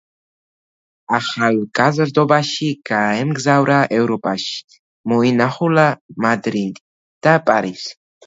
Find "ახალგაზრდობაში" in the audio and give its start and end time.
1.17-2.69